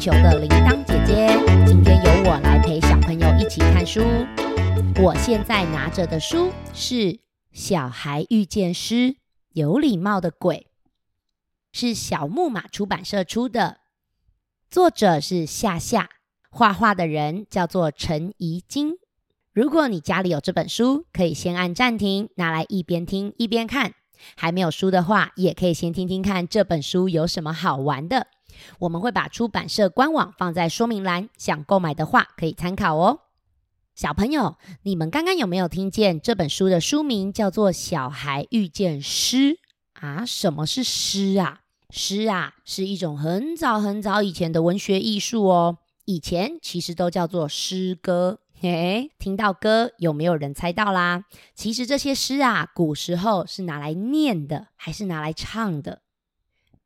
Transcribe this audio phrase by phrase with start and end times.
[0.00, 1.28] 球的铃铛姐姐，
[1.66, 4.00] 今天由我来陪小朋友一起看书。
[4.96, 6.94] 我现在拿着的书是
[7.52, 9.16] 《小孩遇见诗：
[9.52, 10.68] 有礼貌的鬼》，
[11.78, 13.80] 是小木马出版社出的，
[14.70, 16.08] 作者是夏夏，
[16.50, 18.94] 画画的人叫做陈怡晶。
[19.52, 23.92] 如果你家里有这本书，可以先按暂停，拿来一边听一边看。
[24.34, 28.28] 还没有书的话，也可以先听听看这本书有什么好玩的。
[28.80, 33.20] 我们会把出版社官网放在说明栏，想购买的话可以参考哦。
[33.94, 39.36] 小朋友，你们刚刚有没有听见这本书的书名叫做《小孩遇见诗》
[39.92, 40.24] 啊？
[40.24, 41.60] 什么是诗啊？
[41.90, 45.78] 诗啊，是一种很早很早以前的文学艺术哦。
[46.06, 48.38] 以前其实都叫做诗歌。
[48.62, 51.24] 嘿，听到歌，有没有人猜到啦？
[51.54, 56.02] 其实这些诗啊，古时候是拿来念的，还是拿来唱的？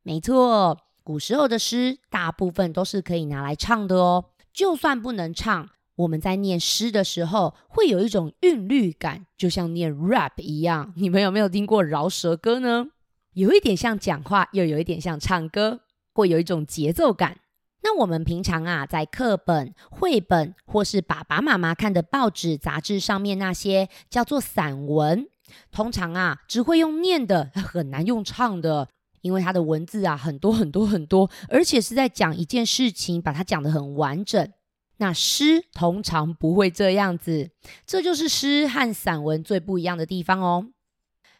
[0.01, 4.25] 没错，古时候的诗大部分都是可以拿来唱的哦。
[4.51, 10.91] 就算不能唱，我们在念诗的时候，会有一种韵律感，就像念 rap 一样。
[10.95, 12.87] 你们有没有听过饶舌歌呢？
[13.33, 15.81] 有一点像讲话，又有一点像唱歌，
[16.11, 17.37] 会有一种节奏感。
[17.83, 25.27] 那我们平常啊，在课本、绘本或是爸爸妈妈看的报纸、杂志上面那些叫做散文，
[25.71, 28.89] 通常啊只会用念的，很难用唱的，
[29.25, 34.51] 因为它的文字啊很多很多很多，而且是在讲一件事情，把它讲得很完整。
[34.97, 37.49] 那诗通常不会这样子，
[37.87, 40.67] 这就是诗和散文最不一样的地方哦。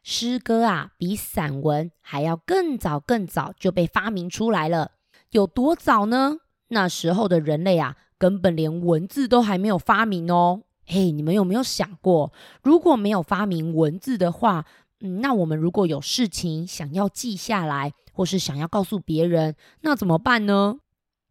[0.01, 4.93] 诗歌啊，比散文还要更早更早就被发明出来了。
[5.29, 6.37] 有多早呢？
[6.69, 10.63] 那时候的人类啊，根本连文字都还没有发明哦。
[10.87, 14.65] 嘿，你们有没有想过，如果没有发明文字的话，
[15.01, 20.77] 嗯，那我们如果有事情想要记下来，或是想要告诉别人，那怎么办呢？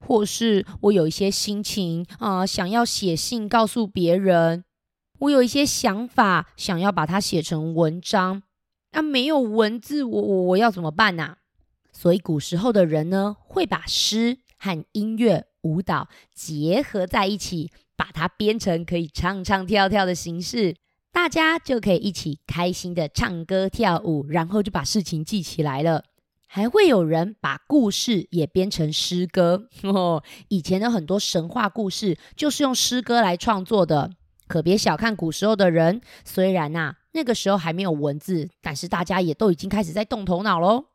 [0.01, 4.65] 或是我有一些心情啊，想要写信告诉别人，
[5.21, 8.43] 我有一些想法想要把它写成文章，
[8.93, 11.39] 那没有文字，我我我要怎么办呢？
[11.91, 20.75] 所以古时候的人呢，会把诗和音乐、舞蹈结合在一起，把它编成可以唱唱跳跳的形式，
[21.15, 26.03] 大家就可以一起开心的唱歌跳舞，然后就把事情记起来了。
[26.49, 30.25] 还会有人把故事也编成诗歌 哦。
[30.49, 34.11] 以前的很多神话故事就是用诗歌来创作的。
[34.49, 40.87] 可别小看古时候的人，虽然呐那个时候还没有文字，但是大家也都已经开始在动头脑喽。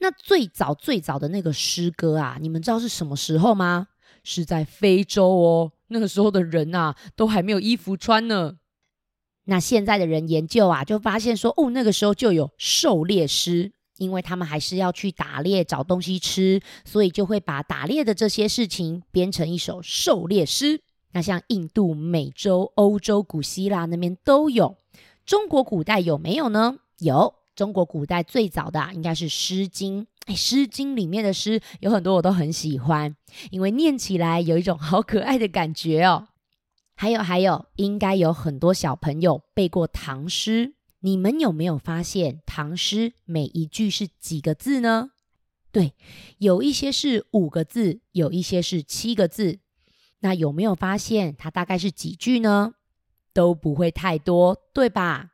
[0.00, 3.86] 那最早最早的那个诗歌啊，你们知道是什么时候吗？
[4.24, 5.70] 是在非洲哦。
[5.88, 8.56] 那个时候的人啊，都还没有衣服穿呢。
[9.44, 20.80] 那现在的人研究啊，就发现说，哦，那个时候就有狩猎诗，因为他们还是要去打猎找东西吃，所以就会把打猎的这些事情编成一首狩猎诗。
[21.12, 24.76] 那像印度、美洲、欧洲、古希腊那边都有。
[25.24, 26.78] 中国古代有没有呢？
[26.98, 27.34] 有。
[27.54, 30.02] 中国古代最早的啊应该是《诗经》。
[30.26, 33.14] 哎，《诗经》里面的诗有很多我都很喜欢，
[33.50, 36.26] 因为念起来有一种好可爱的感觉哦。
[36.94, 40.74] 还有还有，应该有很多小朋友背过唐诗。
[41.00, 45.10] 你们有没有发现唐诗每一句是几个字呢？
[45.70, 45.92] 对，
[46.38, 49.58] 有一些是五个字，有一些是七个字。
[50.20, 52.74] 那有没有发现它大概是几句呢？
[53.34, 55.32] 都不会太多，对吧？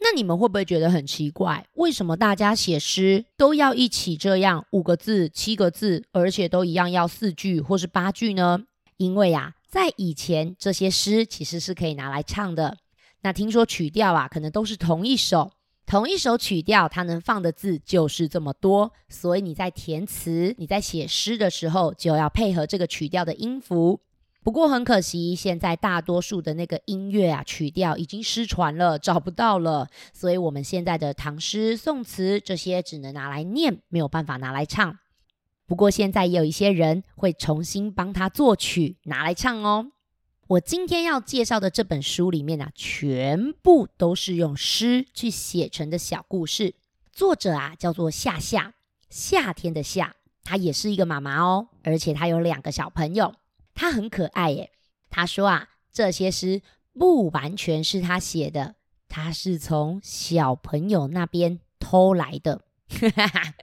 [0.00, 1.66] 那你们会不会觉得很奇怪？
[1.74, 8.64] 为什么大家写诗都要一起这样五个字、七个字，而且都一样要四句或是八句呢？
[8.98, 12.76] 因为呀，在以前这些诗其实是可以拿来唱的。
[13.22, 15.50] 那听说曲调啊，可能都是同一首，
[15.84, 18.92] 同一首曲调，它能放的字就是这么多。
[19.08, 23.98] 所以你在填词、你在写诗的时候，就要配合这个曲调的音符。
[24.44, 29.88] 不过很可惜，现在大多数的那个音乐啊曲调已经失传了，找不到了。
[30.12, 34.96] 所以，我们现在的唐诗宋词这些只能拿来念，没有办法拿来唱。
[35.74, 39.90] 不过，现在也有一些人会重新帮他作曲，拿来唱哦。
[40.46, 46.76] 我今天要介绍的这本书里面啊，全部都是用诗去写成的小故事。
[47.10, 48.74] 作者啊叫做夏夏，
[49.10, 53.34] 夏天的夏，她也是一个妈妈哦，而且她有两个小朋友。
[53.74, 54.70] 他很可爱耶。
[55.10, 56.62] 他说啊，这些诗
[56.92, 58.76] 不完全是他写的，
[59.08, 62.60] 他是从小朋友那边偷来的。
[63.16, 63.54] 哈 哈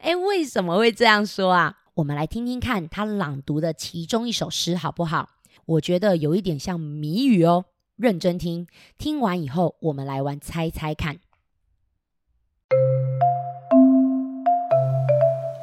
[0.00, 1.78] 哎，为什么会这样说啊？
[1.94, 5.30] 我们来听听看他朗读的其中一首诗好不好？
[5.66, 7.66] 我觉得有一点像谜语哦，
[7.96, 8.66] 认真听。
[8.98, 11.18] 听完以后，我们来玩猜猜看。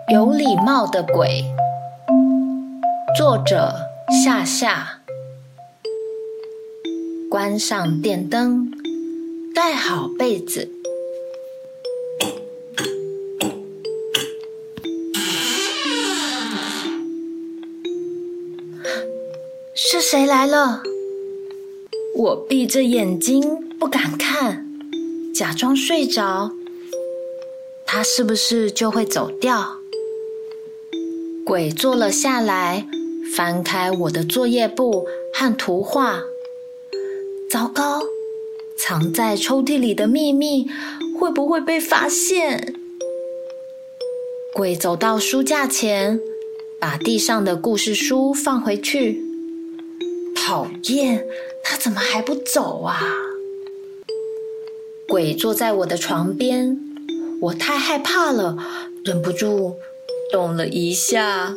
[0.09, 1.43] 有礼貌的鬼。
[3.17, 3.89] 作者
[4.23, 5.01] 夏夏。
[7.29, 8.71] 关上电灯，
[9.53, 10.80] 盖好被子。
[20.01, 20.81] 谁来了？
[22.15, 24.65] 我闭着眼睛不敢看，
[25.33, 26.51] 假装睡着。
[27.86, 29.77] 他是不是就会走掉？
[31.45, 32.88] 鬼坐了下来，
[33.36, 36.21] 翻开我的作业簿和图画。
[37.48, 38.01] 糟糕，
[38.75, 40.68] 藏在抽屉里的秘密
[41.19, 42.74] 会不会被发现？
[44.51, 46.19] 鬼走到书架前，
[46.80, 49.30] 把地上的故事书放回去。
[50.51, 51.25] 讨厌，
[51.63, 53.00] 他怎么还不走啊？
[55.07, 56.77] 鬼坐在我的床边，
[57.39, 58.57] 我太害怕了，
[59.06, 59.77] 忍不住
[60.30, 61.56] 动了一下。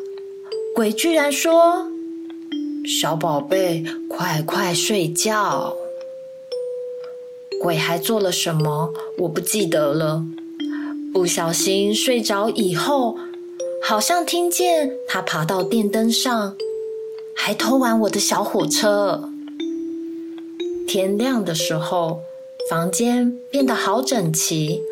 [0.76, 1.88] 鬼居然说
[2.86, 5.76] ：“小宝贝，快快睡觉。”
[7.60, 8.94] 鬼还做了什么？
[9.18, 10.24] 我不记得了。
[11.12, 13.18] 不小心睡着以后，
[13.82, 16.56] 好像听见他爬到电灯上。
[17.36, 19.28] 还偷玩我的小火车。
[20.86, 22.20] 天亮的时候，
[22.70, 24.82] 房间变得好整齐。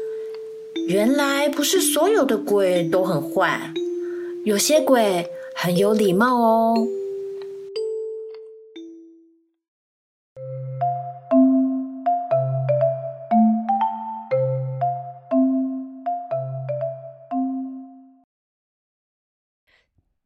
[0.88, 3.72] 原来不是所有的鬼都很坏，
[4.44, 6.74] 有些鬼很有礼貌哦。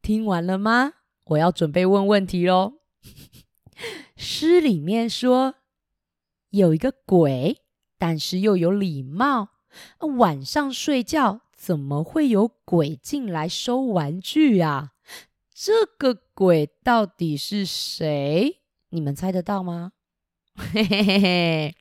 [0.01, 0.93] 听完了吗？
[1.29, 2.73] 我要准备问问题喽。
[4.15, 5.55] 诗里面说
[6.49, 7.61] 有一个鬼，
[7.97, 9.49] 但是又有礼貌。
[10.17, 14.93] 晚上睡觉怎么会有鬼进来收玩具啊？
[15.53, 18.61] 这个鬼到底是谁？
[18.89, 19.91] 你们猜得到吗？
[20.55, 21.75] 嘿嘿嘿嘿。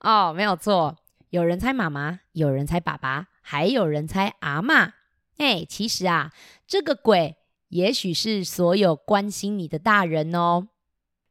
[0.00, 0.98] 哦，没有错，
[1.30, 4.92] 有人猜妈妈，有人猜爸爸，还有人猜阿妈。
[5.38, 6.34] 哎，其实啊，
[6.66, 7.37] 这个鬼。
[7.68, 10.68] 也许是所有关心你的大人哦。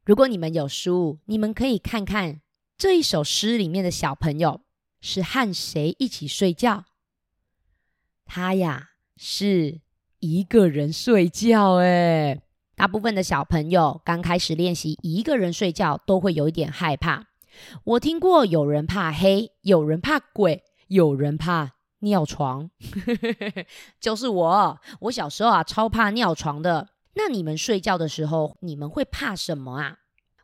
[0.04, 2.40] 如果你们有书，你们可以看看
[2.76, 4.62] 这一首诗里面的小朋友
[5.00, 6.84] 是和谁一起睡觉。
[8.24, 9.80] 他呀是
[10.20, 11.74] 一个人睡觉。
[11.74, 12.40] 诶，
[12.76, 17.26] 大部分的小朋友刚开始练习一个人睡觉，都会有一点害怕。
[17.84, 21.77] 我听过有人怕黑，有人怕鬼，有人怕。
[22.00, 22.70] 尿床，
[24.00, 24.78] 就是我。
[25.00, 26.88] 我小时候啊，超怕尿床的。
[27.14, 29.98] 那你们睡觉的时候，你们会怕什么啊？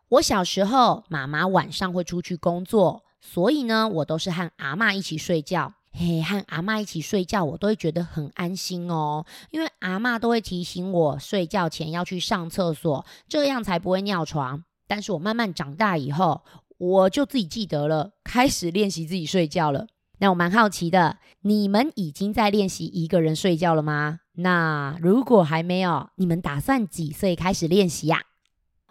[0.08, 5.72] 我小时候，妈妈晚上会出去工作，所以呢，我都是和阿妈一起睡觉。
[5.92, 14.64] 嘿，和阿妈一起睡觉，我都会觉得很安心哦，因为阿妈都会提醒我睡觉前要去上厕所，这样才不会尿床。
[14.88, 16.42] 但是我慢慢长大以后，
[16.78, 19.86] 我就自己记得了，开始练习自己睡觉了。
[20.18, 24.20] 那我蛮好奇的，你们已经在练习一个人睡觉了吗？
[24.34, 28.22] 那如果还没有，你们打算几岁开始练习呀？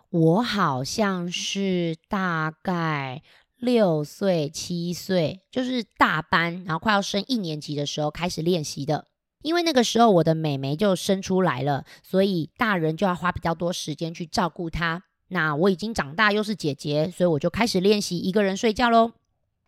[0.09, 3.23] 我好像是大概
[3.57, 9.07] 六岁、七岁，就是大班，然后快要升一年级的时候开始练习的。
[9.41, 15.03] 因为那个时候我的妹妹就生出来了，所以大人就要花比较多时间去照顾她。
[15.29, 19.13] 那我已经长大，又是姐姐，所以我就开始练习一个人睡觉喽。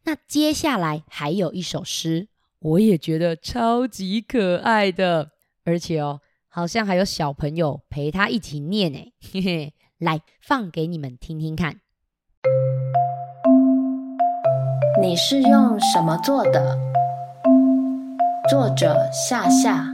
[0.08, 2.28] 那接下来还有一首诗，
[2.60, 5.32] 我也觉得超级可爱的，
[5.64, 11.82] 而且哦，好像还有小朋友陪他一起念呢，嘿嘿，来放给你们听听看。
[15.02, 16.78] 你是用什么做的？
[18.48, 19.88] 作者夏夏。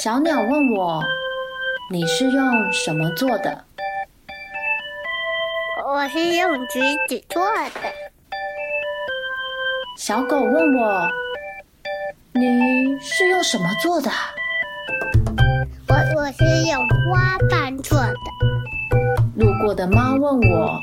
[0.00, 1.02] 小鸟问我
[1.90, 3.64] ：“你是用什么做的？”
[5.94, 7.92] 我是用橘子做的。
[9.98, 11.06] 小狗问我
[12.32, 14.10] ：“你是用什么做的？”
[15.86, 18.14] 我我是用花瓣做的。
[19.36, 20.80] 路过的猫问我：“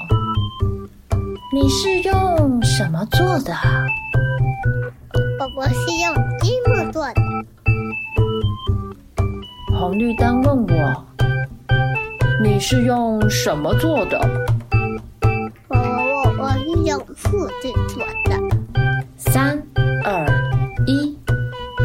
[1.51, 3.51] 你是用什么做的？”
[5.39, 5.73] 我我是
[6.03, 7.21] 用积木做的。
[9.75, 11.05] 红绿灯问我
[12.45, 14.21] ：“你是用什么做的？”
[16.89, 18.55] 用复制做的。
[19.15, 19.61] 三
[20.03, 20.25] 二
[20.87, 21.15] 一，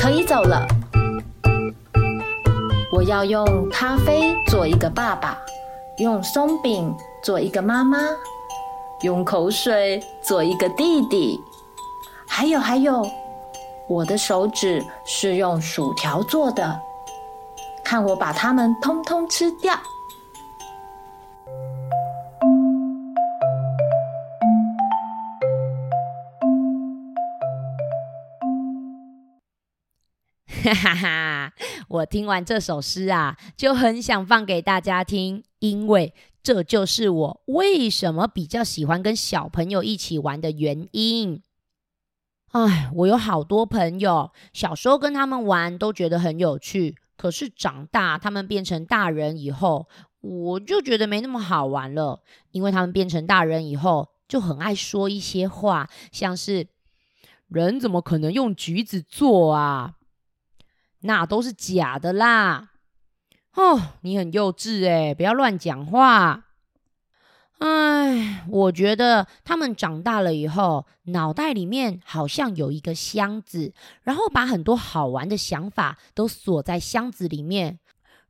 [0.00, 0.66] 可以走了。
[2.90, 5.37] 我要用咖啡做一个爸爸，
[5.99, 6.90] 用松饼
[7.23, 7.99] 做一个妈妈，
[9.02, 11.38] 用口水做一个弟弟。
[12.26, 13.06] 还有还有，
[13.87, 16.80] 我的手指是用薯条做的。
[17.84, 19.75] 看我把它们通通吃掉！
[30.64, 31.52] 哈哈哈！
[31.88, 41.42] 我听完这首诗啊，就很想放给大家听，因为这就是我为什么比较喜欢跟小朋友一起玩的原因。
[42.52, 49.87] 哎，我有好多朋友，小时候跟他们玩都觉得很有趣，可是长大他们变成大人以后，
[50.23, 56.68] 我就觉得没那么好玩了，因为他们变成大人以后就很爱说一些话，像是
[57.49, 59.97] “人怎么可能用橘子做啊？”
[61.06, 62.70] 那都是假的啦！
[63.54, 66.46] 哦，你很幼稚哎，不要乱讲话。
[67.58, 77.78] 哎，我觉得他们长大了以后，脑袋里面好像有一个箱子，然后把很多好玩的想法都锁在箱子里面。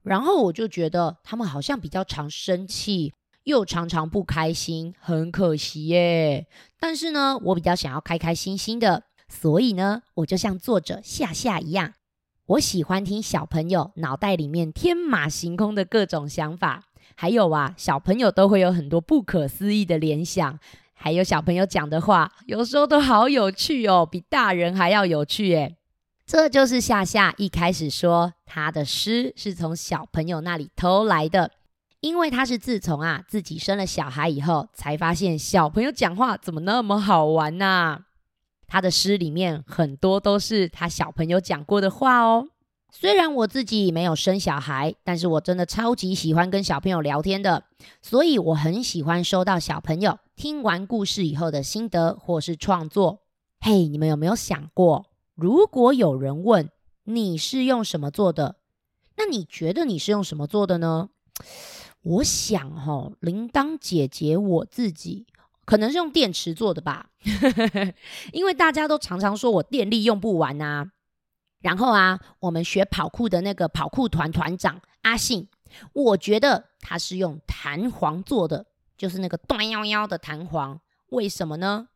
[0.03, 3.15] 然后我就觉得他们好像比较常生气，
[3.45, 6.49] 又常常不开心，很可惜耶。
[6.81, 11.95] 但是呢，我比较想要开开心心的，所以呢，我就像作者夏夏一样。
[12.47, 16.85] 我喜欢听小朋友脑袋里面天马行空的各种想法，
[17.15, 20.59] 还有啊，小朋友都会有很多不可思议的联想，
[20.93, 25.79] 还有小朋友讲的话，有时候都好有趣哦，比大人还要有趣诶。
[26.27, 31.51] 这就是夏夏一开始说他的诗是从小朋友那里偷来的，
[32.01, 38.01] 因为他是自从啊自己生了小孩以后，才发现小朋友讲话怎么那么好玩呐。
[38.67, 42.49] 他的诗里面很多都是他小朋友讲过的话哦。
[42.91, 47.65] 虽然我自己没有生小孩，但是我真的超级喜欢跟小朋友聊天的，
[48.01, 53.21] 所以我很喜欢收到小朋友听完故事以后的心得或是创作。
[53.61, 56.71] 嘿，你们有没有想过，如果有人问
[57.03, 58.57] 你是用什么做的，
[59.17, 61.09] 那你觉得你是用什么做的呢？
[62.03, 65.27] 我想哈，铃铛姐姐我自己。
[65.65, 67.07] 可能是用电池做的吧，
[68.33, 70.91] 因为大家都常常说我电力用不完啊。
[71.61, 75.49] 然后啊，我们学跑酷的那个跑酷团团长阿信，
[75.95, 78.67] 我觉得他是用弹簧做的，
[78.99, 80.79] 就是那个断腰腰的弹簧。
[81.09, 81.89] 为什么呢？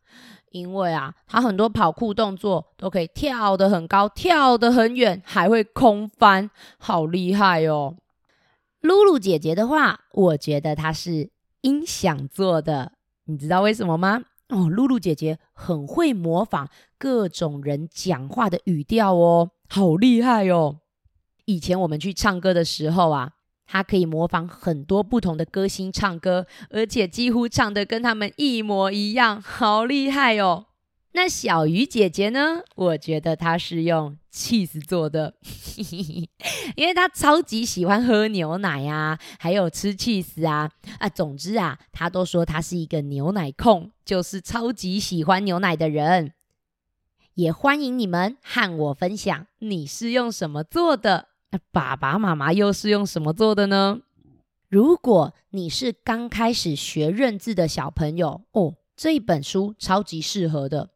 [0.50, 7.96] 因为啊，他很多跑酷动作都可以跳得很高，跳得很远，还会空翻，好厉害哦。
[8.80, 12.92] 露露姐姐的话，我觉得她是音响做的。
[13.28, 14.22] 你知道为什么吗？
[14.48, 16.66] 哦，露露姐姐很会模仿
[16.96, 20.78] 各种人讲话的语调哦，好厉害哦！
[21.44, 23.32] 以前我们去唱歌的时候啊，
[23.66, 30.67] 她可以模仿很多不同的歌星唱歌，而且几乎唱的跟他们一模一样，好厉害哦！
[31.12, 32.60] 那小鱼姐姐呢？
[32.76, 35.34] 我觉得她是用 cheese 做的，
[36.76, 41.08] 因为她超级喜欢喝牛奶呀，还有吃 cheese 啊啊！
[41.08, 46.34] 总之啊，她都说她是一个牛奶控，就是超级喜欢牛奶的人。
[47.34, 51.28] 也欢迎你们和我分享，你是用什么做的？
[51.50, 54.00] 那爸爸妈妈又是用什么做的呢？
[54.68, 60.90] 如果你是刚开始学认字的小朋友哦，这一本书超级适合的。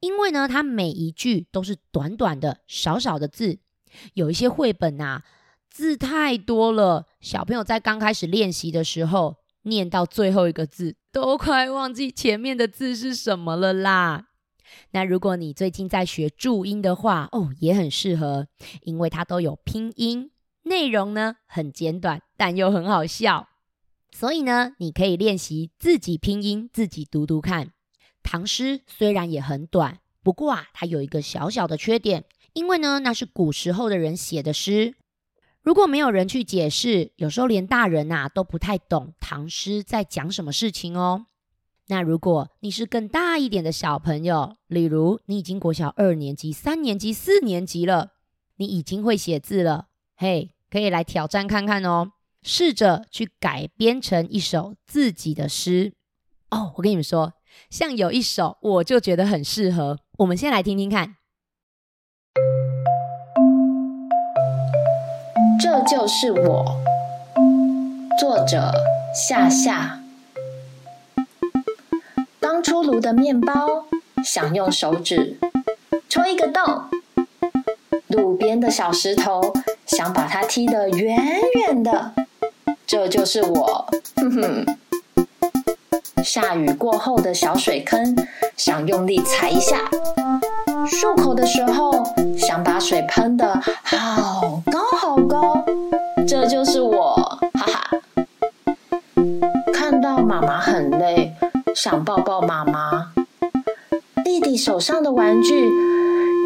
[0.00, 3.58] 因为呢，它每一句都是短短的、少少的字，
[4.14, 5.22] 有一些绘本呐，
[5.68, 14.28] 字太多了，小朋友在刚开始练习的时候，念到最后一个字，都快忘记前面的字是什么了啦。
[14.92, 18.46] 那如果你最近在学注音的话，哦，也很适合，
[18.82, 20.30] 因为它都有拼音，
[20.62, 23.48] 内容呢很简短，但又很好笑，
[24.12, 27.72] 所以呢，你可以练习自己拼音，自己读读看。
[28.22, 34.94] 唐诗虽然也很短，不过啊，它有一个小小的缺点，因为呢，那是古时候的人写的诗，
[35.62, 41.26] 如果没有人去解释，有时候连大人呐都不太懂唐诗在讲什么事情哦。
[41.88, 48.12] 那如果你是更大一点的小朋友，例如你已经国小二年级、三年级、四年级了，
[48.56, 52.12] 你已经会写字了，嘿，可以来挑战看看哦，
[52.42, 55.92] 试着去改编成一首自己的诗
[56.50, 56.72] 哦。
[56.76, 57.32] 我跟你们说。
[57.70, 59.98] 像有一首，我就觉得很适合。
[60.18, 61.16] 我们先来听听看。
[65.60, 66.80] 这就是我，
[68.18, 68.72] 作者
[69.14, 70.00] 夏夏。
[72.40, 73.86] 刚出炉的面包，
[74.24, 75.38] 想用手指
[76.08, 76.62] 戳一个洞。
[78.08, 79.52] 路边的小石头，
[79.86, 81.16] 想把它踢得远
[81.54, 82.12] 远的。
[82.86, 84.66] 这就是我，哼哼。
[86.24, 88.16] 下雨过后的小水坑
[88.56, 89.88] 想用力踩一下。
[90.86, 91.92] 漱口的时候
[92.36, 95.64] 想把水喷的好高好高
[96.26, 97.14] 这就是我
[97.54, 97.90] 哈哈。
[99.72, 101.34] 看到妈妈很累
[101.74, 103.12] 想抱抱妈妈。
[104.24, 105.70] 弟弟手上的玩具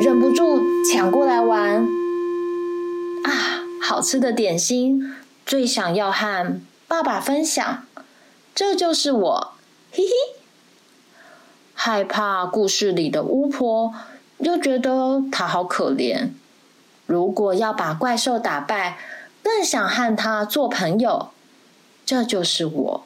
[0.01, 1.87] 忍不住抢过来玩。
[3.25, 3.31] 啊
[3.83, 5.15] 好吃的点心
[5.45, 7.85] 最想要和爸爸分享
[8.55, 9.54] 这就是我
[9.97, 10.11] 嘿嘿。
[11.73, 13.95] 害怕故事里的巫婆，
[14.39, 16.31] 又觉得她好可怜。
[17.07, 18.99] 如果要把怪兽打败，
[19.41, 21.29] 更想和她做朋友。
[22.05, 23.05] 这就是我，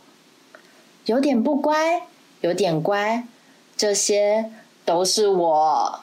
[1.04, 2.08] 有点不乖，
[2.40, 3.26] 有点乖，
[3.76, 4.50] 这些
[4.86, 6.00] 都是我。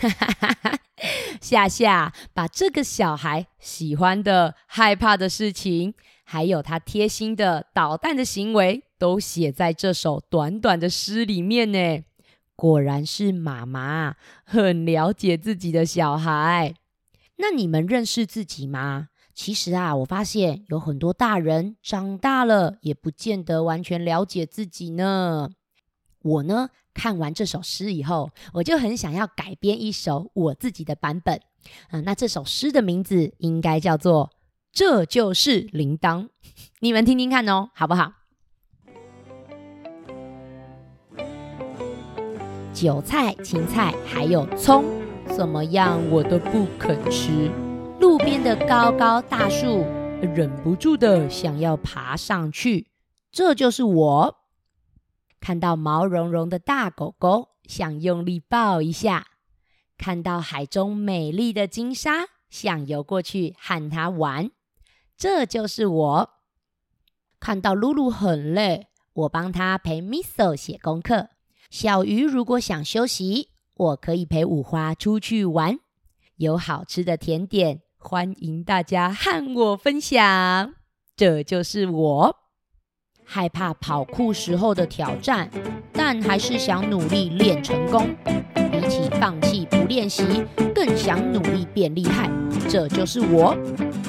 [1.40, 12.04] 夏夏把这个小孩喜欢的、害怕的事情，还有他贴心的捣蛋的行为，都写在这首短短的诗里面呢。
[12.54, 16.74] 果然是妈妈很了解自己的小孩。
[17.36, 19.08] 那你们认识自己吗？
[19.34, 25.48] 其实啊，我发现有很多大人长大了，也不见得完全了解自己呢。
[26.20, 26.68] 我呢？
[27.00, 31.40] 看完这首诗以后，我就很想要改编一首我自己的版本。
[31.88, 34.26] 啊，那这首诗的名字应该叫做
[34.70, 36.24] 《这就是铃铛》，
[36.80, 38.12] 你们听听看哦，好不好？
[42.74, 44.84] 韭菜、芹菜还有葱，
[45.34, 47.50] 怎么样我都不肯吃。
[47.98, 49.86] 路边的高高大树，
[50.20, 52.88] 忍不住的想要爬上去。
[53.32, 54.39] 这就是我。
[55.40, 59.22] 看到毛茸茸的大狗狗，想用力抱一下；
[59.96, 64.50] 看到海中美丽的金鲨，想游过去和它玩。
[65.16, 66.30] 这就是我。
[67.38, 71.30] 看到露露很累，我帮她陪 Miso 写功课。
[71.70, 75.78] 小鱼如果想休息，我可以陪五花出去玩。
[76.36, 80.74] 有好吃的甜点，欢迎大家和我分享。
[81.16, 82.39] 这就是我。
[83.32, 85.48] 害怕跑酷时候的挑战，
[85.92, 88.12] 但还是想努力练成功。
[88.72, 92.28] 比起放弃不练习，更想努力变厉害。
[92.68, 93.56] 这就是我，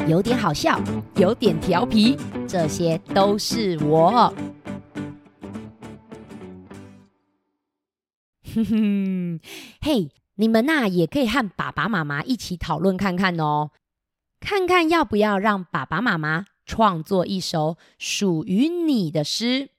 [0.07, 0.81] 有点好笑，
[1.17, 4.34] 有点调皮，这些都是我。
[8.55, 9.39] 哼哼，
[9.81, 13.69] 嘿，你们呐也可以和爸爸妈妈一起讨论看看哦，
[14.39, 16.47] 看看要不要让爸爸妈妈。
[16.71, 19.71] 创作一首属于你的诗，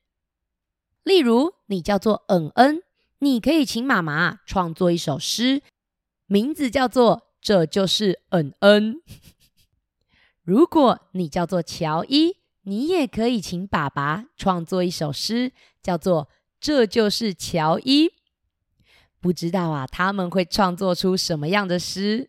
[1.05, 2.83] 例如你叫做嗯恩，
[3.21, 5.63] 你可以请妈妈创作一首诗，
[6.27, 8.97] 名字叫做《这就是嗯恩》。
[10.45, 15.53] 如果你叫做乔伊，你也可以请爸爸创作一首诗，
[15.83, 16.27] 叫做
[16.61, 18.09] 《这就是乔伊》。
[19.19, 22.29] 不知道啊，他们会创作出什么样的诗？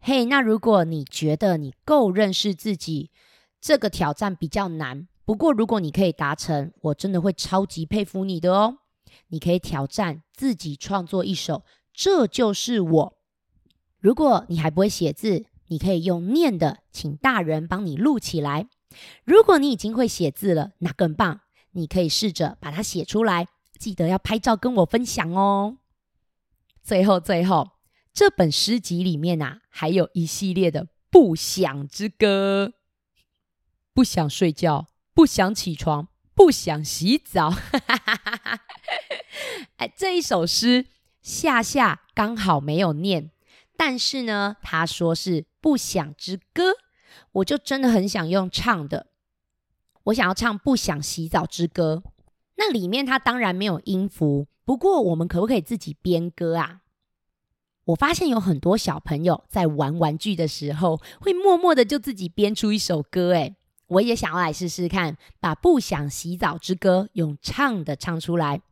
[0.00, 3.12] 嘿，那如果你觉得你够认识自己。
[3.60, 8.78] 这个挑战比较难，不过如果你可以达成，我真的会超级佩服你的哦。
[9.28, 11.56] 你可以挑战自己创作一首
[11.92, 13.06] 《这就是我》。
[13.98, 18.68] 如果你还不会写字，你可以用念的，请大人帮你录起来。
[19.24, 21.40] 如果你已经会写字了，那更棒，
[21.72, 23.46] 你可以试着把它写出来，
[23.78, 25.76] 记得要拍照跟我分享哦。
[26.82, 27.72] 最后，最后，
[28.12, 32.72] 这本诗集里面啊，还有一系列的不想之歌。
[33.92, 37.54] 不想睡觉，不想起床，不想洗澡。
[39.76, 40.86] 哎，这一首诗
[41.20, 43.30] 夏夏刚好没有念，
[43.76, 46.74] 但是呢，他说是不想之歌，
[47.32, 49.08] 我就真的很想用唱的。
[50.04, 52.02] 我想要唱不想洗澡之歌，
[52.56, 56.80] 那里面它当然没有音符，不过我们可不可以自己编歌啊？
[57.84, 63.56] 我发现有很多小朋友在玩玩具的时候，会默默的就自己编出一首歌，哎。
[63.90, 68.62] 我也想要来试试看，把《不想洗澡之歌》用唱的唱出来。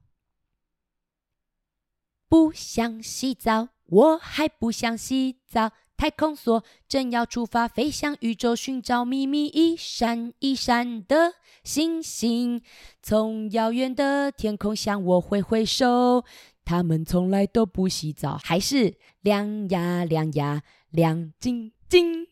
[2.28, 5.72] 不想洗澡，我还不想洗澡。
[5.96, 9.46] 太空梭正要出发，飞向宇宙寻找秘密。
[9.46, 12.62] 一闪一闪的星星，
[13.02, 16.24] 从遥远的天空向我挥挥手。
[16.64, 22.28] 他们从来都不洗澡，还是亮呀亮呀亮晶晶。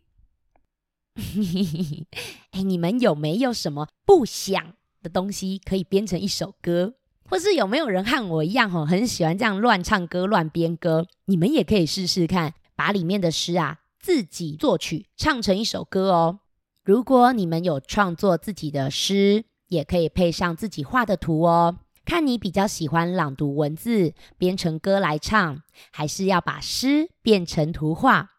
[2.53, 6.95] 哎，你们有没有什么不想的东西可以编成一首歌？
[7.29, 11.07] 或是有没有人和我一样，吼，很喜欢这样乱唱歌、乱编歌？
[11.25, 16.39] 你们也可以试试看，把里面的诗啊自己作曲，唱成一首歌哦。
[16.85, 28.36] 如果你们有创作自己的诗，也可以配上自己画的图哦，看你比较喜欢朗读文字，编成歌来唱，还是要把诗变成图画。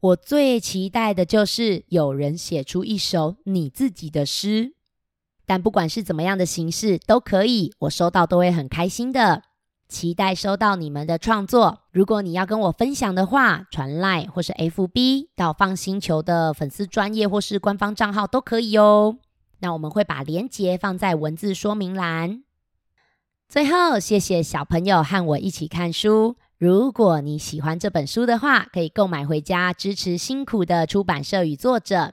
[0.00, 4.74] 我最期待的就是有人写出一首你自己的诗。
[5.44, 9.42] 但不管是怎么样的形式都可以，我收到都会很开心的。
[9.88, 11.80] 期待收到你们的创作。
[11.90, 19.18] 如果你要跟我分享的话，传赖或是 FB 到放星球的粉丝专业或是官方账号都可以哦。
[19.58, 22.44] 那我们会把链接放在文字说明栏。
[23.48, 26.36] 最后，谢谢小朋友和我一起看书。
[26.60, 32.12] 如果你喜欢这本书的话，可以购买回家支持辛苦的出版社与作者。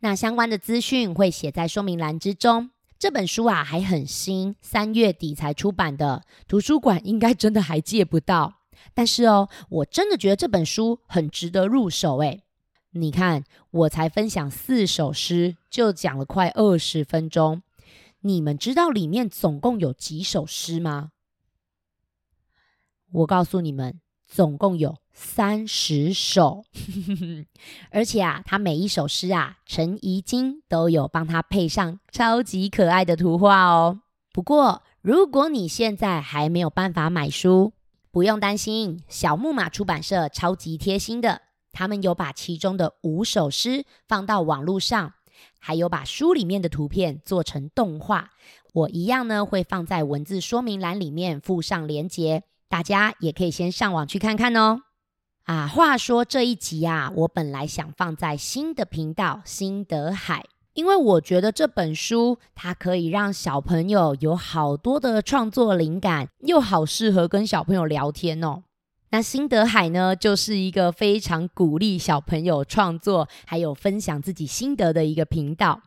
[0.00, 2.70] 那相关的资讯会写在说明栏之中。
[2.98, 8.54] 这本书啊还很新，三月底才出版的，图书馆应该真的还借不到。
[8.92, 12.42] 但是哦，我真的觉得这本书很值得入手诶。
[12.90, 17.62] 你看，我才分享四首诗，就讲了快二十分钟。
[18.22, 21.10] 你们知道里面总共有几首诗吗？
[23.16, 26.66] 我告诉你们，总共有三十首。
[27.90, 34.02] 而且啊，他每一首诗啊，陈怡金都有帮他配上超级可爱的图画哦。
[34.34, 37.72] 不过，如果你现在还没有办法买书，
[38.10, 41.40] 不用担心，小木马出版社超级贴心的。
[41.72, 45.14] 他们有把其中的五首诗放到网络上，
[45.58, 48.32] 还有把书里面的图片做成动画。
[48.74, 54.80] 我一样呢，会放在文字说明栏里面附上连接，大家也可以先上网去看看哦。
[55.44, 68.64] 啊，话说这一集啊，我本来想放在新的频道新德海，因为我觉得这本书它可以让小朋友有好多的创作灵感，又好适合跟小朋友聊天哦。
[69.10, 75.80] 那新德海呢，就是一个非常鼓励小朋友创作，还有分享自己心得的一个频道。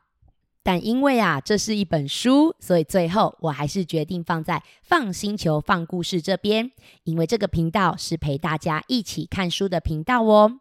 [0.61, 6.71] 但因为啊，这是一本书，所以最后我还是决定放在放星球放故事这边，
[7.03, 10.59] 因为这个频道是陪大家一起看书的频道哦。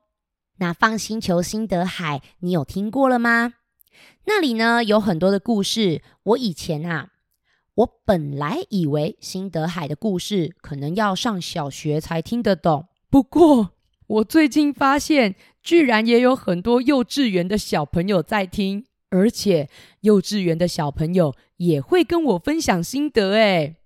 [0.58, 3.54] 那放星球新德海，你有听过了吗？
[4.26, 7.10] 那里呢有很多的故事，我以前啊。
[7.74, 13.70] 我本来以为辛德海的故事可能要上小学才听得懂，不过
[14.08, 19.68] 我最近发现，居然也有很多幼稚园的小朋友在听，而且
[20.00, 23.76] 幼稚园的小朋友也会跟我分享心得诶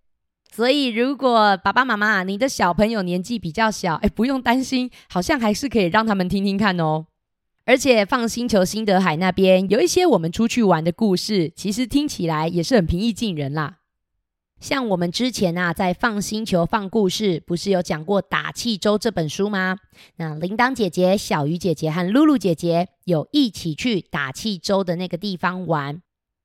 [0.50, 7.06] 所以如果爸爸妈妈你的小朋友年纪比较小，哎，不用担心，好像还是可以让他们听听看哦。
[7.64, 13.78] 而且放星球新德海那边有一些我们出去玩的故事，其实听起来也是很平易近人啦。
[14.62, 19.77] 像我们之前啊，在放星球放故事，不是有讲过《打气周》这本书吗？
[20.14, 26.01] 那铃铛姐姐、小鱼姐姐和露露姐姐有一起去打气周的那个地方玩。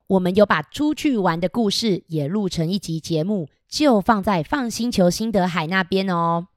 [0.08, 6.48] 我们有把出去玩的故事也录成一集节目，就放在放星球新德海那边哦。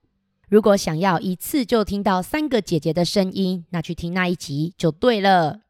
[0.49, 5.61] 如果想要一次就听到三个姐姐的声音，那去听那一集就对了。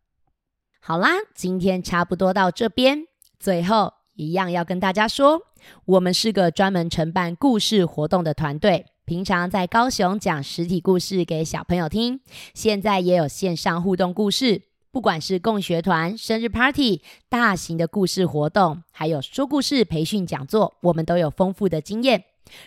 [0.78, 3.06] 好啦，今天差不多到这边，
[3.40, 5.40] 最后一样要跟大家说。
[5.86, 12.20] 我们是个专门承办故事活动的团队，平常在高雄讲实体故事给小朋友听，
[12.52, 14.62] 现在也有线上互动故事。
[14.92, 22.24] 不管是共学团、生日 party、大型的故事活动，还有说故事培训讲座，我们都有丰富的经验。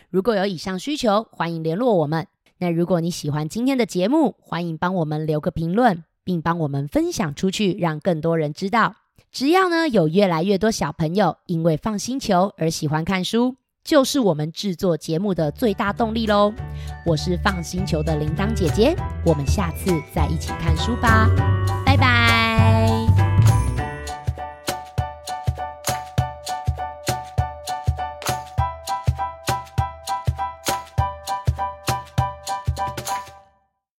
[0.09, 2.25] 如果有以上需求，欢迎联络我们。
[2.59, 8.95] 那如果你喜欢今天的节目，欢迎帮我们留个评论，并帮我们分享出去，让更多人知道。
[9.33, 16.53] 只要呢有越来越多小朋友因为放星球而喜欢看书，就是我们制作节目的最大动力喽。
[17.03, 21.27] 我是放星球的铃铛姐姐，我们下次再一起看书吧，
[21.83, 22.32] 拜拜。